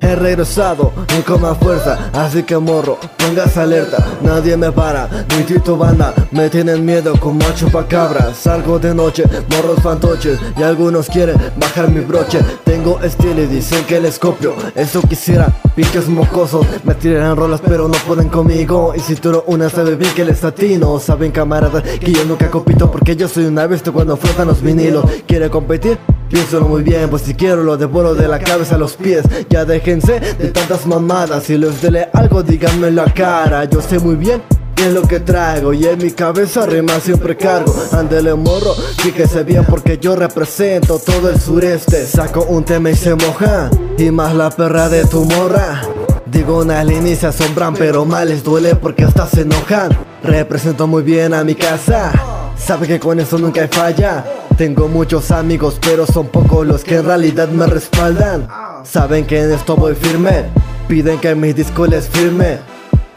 He 0.00 0.14
regresado 0.14 0.92
y 1.18 1.22
con 1.22 1.40
más 1.40 1.56
fuerza, 1.56 2.10
así 2.12 2.42
que 2.42 2.58
morro, 2.58 2.98
pongas 3.16 3.56
alerta, 3.56 3.96
nadie 4.22 4.56
me 4.56 4.70
para, 4.70 5.08
ni 5.30 5.58
tu 5.58 5.76
banda, 5.76 6.12
me 6.30 6.50
tienen 6.50 6.84
miedo 6.84 7.18
como 7.18 7.44
a 7.46 7.54
chupacabras, 7.54 8.36
salgo 8.36 8.78
de 8.78 8.94
noche, 8.94 9.24
morros 9.50 9.80
fantoches, 9.82 10.38
y 10.56 10.62
algunos 10.62 11.08
quieren 11.08 11.38
bajar 11.56 11.90
mi 11.90 12.00
broche, 12.00 12.40
tengo 12.64 13.00
estilo 13.00 13.42
y 13.42 13.46
dicen 13.46 13.84
que 13.86 13.98
les 13.98 14.18
copio, 14.18 14.54
eso 14.74 15.00
quisiera, 15.00 15.48
piques 15.74 16.08
mocosos, 16.08 16.66
me 16.84 16.94
tiran 16.94 17.34
rolas 17.34 17.62
pero 17.66 17.88
no 17.88 17.96
pueden 18.06 18.28
conmigo, 18.28 18.92
y 18.94 19.00
si 19.00 19.16
tú 19.16 19.42
una 19.46 19.70
sabe 19.70 19.96
bien 19.96 20.12
que 20.14 20.26
les 20.26 20.44
atino, 20.44 21.00
saben 21.00 21.32
camaradas 21.32 21.82
que 21.82 22.12
yo 22.12 22.24
nunca 22.26 22.50
compito 22.50 22.90
porque 22.90 23.16
yo 23.16 23.28
soy 23.28 23.46
una 23.46 23.66
bestia 23.66 23.92
cuando 23.92 24.16
flotan 24.16 24.48
los 24.48 24.60
vinilos, 24.60 25.04
quiere 25.26 25.48
competir, 25.48 25.98
Piénsalo 26.28 26.66
muy 26.66 26.82
bien, 26.82 27.08
pues 27.08 27.22
si 27.22 27.34
quiero 27.34 27.62
lo 27.62 27.76
devoro 27.76 28.14
de 28.14 28.26
la 28.26 28.40
cabeza 28.40 28.74
a 28.74 28.78
los 28.78 28.94
pies. 28.94 29.22
Ya 29.48 29.64
déjense 29.64 30.18
de 30.18 30.48
tantas 30.48 30.86
mamadas 30.86 31.44
Si 31.44 31.56
les 31.56 31.80
dele 31.80 32.08
algo 32.12 32.42
díganme 32.42 32.90
la 32.90 33.04
cara. 33.04 33.64
Yo 33.64 33.80
sé 33.80 33.98
muy 34.00 34.16
bien 34.16 34.42
qué 34.74 34.88
es 34.88 34.92
lo 34.92 35.02
que 35.02 35.20
traigo 35.20 35.72
Y 35.72 35.86
en 35.86 35.98
mi 35.98 36.10
cabeza 36.10 36.66
rima 36.66 36.98
siempre 36.98 37.36
cargo. 37.36 37.72
Ándele 37.92 38.34
morro, 38.34 38.74
fíjese 38.98 39.44
bien 39.44 39.64
porque 39.64 39.98
yo 39.98 40.16
represento 40.16 40.98
todo 40.98 41.30
el 41.30 41.40
sureste. 41.40 42.04
Saco 42.06 42.44
un 42.48 42.64
tema 42.64 42.90
y 42.90 42.96
se 42.96 43.14
moja 43.14 43.70
Y 43.96 44.10
más 44.10 44.34
la 44.34 44.50
perra 44.50 44.88
de 44.88 45.04
tu 45.04 45.24
morra. 45.24 45.82
Digo 46.26 46.58
una 46.58 46.82
líneas 46.82 47.20
se 47.20 47.28
asombran 47.28 47.74
pero 47.74 48.04
mal 48.04 48.28
les 48.28 48.42
duele 48.42 48.74
porque 48.74 49.04
hasta 49.04 49.28
se 49.28 49.42
enojan 49.42 49.96
Represento 50.24 50.88
muy 50.88 51.04
bien 51.04 51.32
a 51.34 51.44
mi 51.44 51.54
casa. 51.54 52.10
Sabe 52.58 52.88
que 52.88 52.98
con 52.98 53.20
eso 53.20 53.38
nunca 53.38 53.60
hay 53.60 53.68
falla 53.68 54.24
tengo 54.56 54.88
muchos 54.88 55.30
amigos, 55.30 55.78
pero 55.80 56.06
son 56.06 56.28
pocos 56.28 56.66
los 56.66 56.82
que 56.82 56.96
en 56.96 57.04
realidad 57.04 57.48
me 57.48 57.66
respaldan. 57.66 58.48
Saben 58.84 59.26
que 59.26 59.42
en 59.42 59.52
esto 59.52 59.76
voy 59.76 59.94
firme, 59.94 60.44
piden 60.88 61.18
que 61.18 61.34
mi 61.34 61.52
disco 61.52 61.86
les 61.86 62.08
firme. 62.08 62.58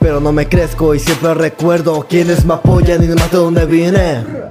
Pero 0.00 0.20
no 0.20 0.32
me 0.32 0.48
crezco 0.48 0.94
y 0.94 1.00
siempre 1.00 1.34
recuerdo 1.34 2.06
quienes 2.08 2.44
me 2.44 2.54
apoyan 2.54 3.02
y 3.02 3.08
más 3.08 3.30
de 3.30 3.38
dónde 3.38 3.66
vine. 3.66 4.47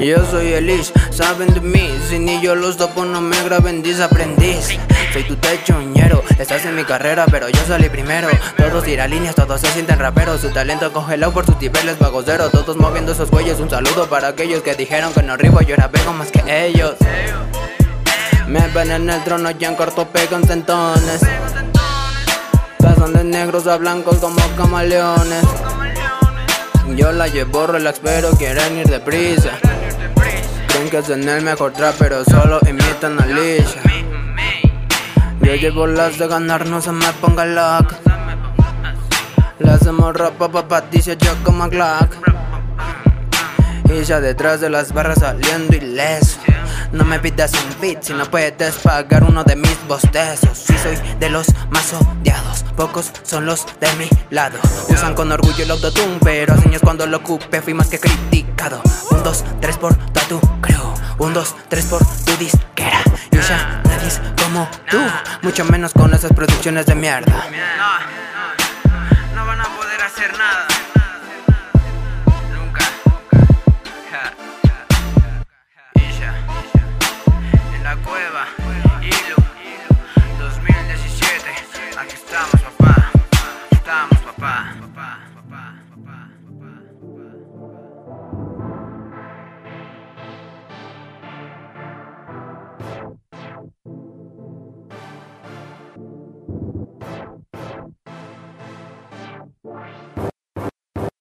Yo 0.00 0.24
soy 0.30 0.52
Elish, 0.52 0.92
saben 1.10 1.52
de 1.52 1.60
mí, 1.60 1.90
si 2.08 2.20
ni 2.20 2.40
yo 2.40 2.54
los 2.54 2.76
topo 2.76 3.04
no 3.04 3.20
me 3.20 3.42
graben 3.42 3.82
aprendiz 4.00 4.78
Soy 5.12 5.24
tu 5.24 5.34
techoñero, 5.34 6.22
estás 6.38 6.64
en 6.66 6.76
mi 6.76 6.84
carrera 6.84 7.26
pero 7.28 7.48
yo 7.48 7.58
salí 7.66 7.88
primero. 7.88 8.28
Todos 8.56 8.84
tiran 8.84 9.10
líneas, 9.10 9.34
todos 9.34 9.60
se 9.60 9.66
sienten 9.72 9.98
raperos. 9.98 10.40
Su 10.40 10.50
talento 10.50 10.92
congelado 10.92 11.32
por 11.32 11.46
sus 11.46 11.60
niveles 11.60 11.98
bagoceros 11.98 12.52
Todos 12.52 12.76
moviendo 12.76 13.10
esos 13.10 13.28
cuellos, 13.28 13.58
un 13.58 13.70
saludo 13.70 14.08
para 14.08 14.28
aquellos 14.28 14.62
que 14.62 14.76
dijeron 14.76 15.12
que 15.12 15.22
no 15.24 15.32
arribo 15.32 15.60
Yo 15.62 15.74
era 15.74 15.90
pego 15.90 16.12
más 16.12 16.30
que 16.30 16.66
ellos. 16.66 16.94
Me 18.46 18.68
ven 18.68 18.92
en 18.92 19.10
el 19.10 19.24
trono 19.24 19.50
ya 19.50 19.68
en 19.68 19.74
corto 19.74 20.06
pego 20.08 20.36
en 20.36 20.44
centones. 20.44 21.22
Pasan 22.78 23.14
de 23.14 23.24
negros 23.24 23.66
a 23.66 23.76
blancos 23.78 24.18
como 24.18 24.40
camaleones. 24.56 25.44
Yo 26.94 27.10
la 27.10 27.26
llevo 27.26 27.66
relax 27.66 27.98
pero 28.00 28.30
quieren 28.30 28.78
ir 28.78 28.86
deprisa 28.86 29.58
que 30.86 31.02
son 31.02 31.28
el 31.28 31.42
mejor 31.42 31.72
pero 31.98 32.24
solo 32.24 32.60
imitan 32.66 33.20
a 33.20 33.26
Lisha 33.26 33.80
Yo 35.40 35.54
llevo 35.56 35.86
las 35.86 36.18
de 36.18 36.28
ganar, 36.28 36.66
no 36.66 36.80
se 36.80 36.92
me 36.92 37.06
ponga 37.20 37.44
lock 37.44 37.94
Le 39.58 39.70
hacemos 39.70 40.14
ropa 40.14 40.48
pa' 40.48 40.68
Patricia, 40.68 41.14
yo 41.14 41.34
como 41.42 41.68
Glock 41.68 42.14
Y 43.92 44.04
ya 44.04 44.20
detrás 44.20 44.60
de 44.60 44.70
las 44.70 44.92
barras 44.92 45.18
saliendo 45.18 45.76
ileso 45.76 46.38
no 46.92 47.04
me 47.04 47.20
pidas 47.20 47.52
un 47.52 47.80
beat 47.82 48.02
si 48.02 48.14
no 48.14 48.24
puedes 48.30 48.76
pagar 48.76 49.22
uno 49.22 49.44
de 49.44 49.56
mis 49.56 49.76
bostezos. 49.86 50.56
Si 50.56 50.72
soy 50.78 50.96
de 51.20 51.28
los 51.28 51.46
más 51.70 51.92
odiados, 51.92 52.64
pocos 52.76 53.12
son 53.24 53.44
los 53.44 53.66
de 53.78 53.92
mi 53.96 54.08
lado. 54.30 54.58
Usan 54.88 55.14
con 55.14 55.30
orgullo 55.30 55.64
el 55.64 55.70
autotune, 55.70 56.18
pero 56.24 56.54
hace 56.54 56.68
años 56.68 56.80
cuando 56.82 57.06
lo 57.06 57.18
ocupé 57.18 57.60
fui 57.60 57.74
más 57.74 57.88
que 57.88 57.98
criticado. 57.98 58.80
Un, 59.10 59.22
dos, 59.22 59.44
tres 59.60 59.76
por 59.76 59.94
Un, 60.30 61.32
dos, 61.32 61.56
tres 61.68 61.86
por 61.86 62.04
tu 62.24 62.36
disquera. 62.36 63.00
Y 63.30 63.36
ya 63.36 63.80
nadie 63.84 64.08
es 64.08 64.20
como 64.42 64.68
tú, 64.90 64.98
mucho 65.42 65.64
menos 65.64 65.92
con 65.94 66.12
esas 66.12 66.32
producciones 66.32 66.86
de 66.86 66.94
mierda. 66.94 67.32
No, 67.32 67.44
no 69.34 69.46
van 69.46 69.60
a 69.60 69.68
poder 69.76 70.02
hacer 70.02 70.36
nada. 70.36 70.67